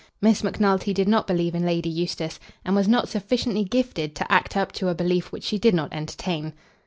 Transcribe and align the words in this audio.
Miss 0.19 0.43
Macnulty 0.43 0.95
did 0.95 1.07
not 1.07 1.27
believe 1.27 1.53
in 1.53 1.63
Lady 1.63 1.87
Eustace, 1.87 2.39
and 2.65 2.75
was 2.75 2.87
not 2.87 3.07
sufficiently 3.07 3.63
gifted 3.63 4.15
to 4.15 4.31
act 4.31 4.57
up 4.57 4.71
to 4.71 4.89
a 4.89 4.95
belief 4.95 5.31
which 5.31 5.43
she 5.43 5.59
did 5.59 5.75
not 5.75 5.93
entertain. 5.93 6.53